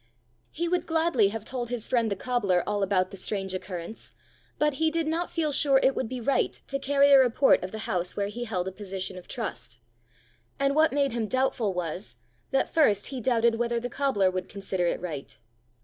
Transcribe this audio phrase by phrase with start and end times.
[0.49, 4.13] He would gladly have told his friend the cobbler all about the strange occurrence;
[4.57, 7.71] but he did not feel sure it would be right to carry a report of
[7.71, 9.77] the house where he held a position of trust;
[10.59, 12.15] and what made him doubtful was,
[12.49, 15.37] that first he doubted whether the cobbler would consider it right.